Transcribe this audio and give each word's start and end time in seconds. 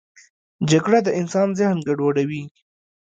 جګړه 0.69 0.99
د 1.03 1.09
انسان 1.19 1.47
ذهن 1.59 1.77
ګډوډوي 1.87 2.43